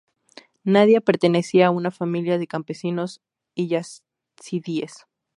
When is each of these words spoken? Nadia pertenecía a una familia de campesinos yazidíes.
Nadia 0.63 0.99
pertenecía 0.99 1.67
a 1.67 1.69
una 1.69 1.91
familia 1.91 2.39
de 2.39 2.47
campesinos 2.47 3.21
yazidíes. 3.55 5.05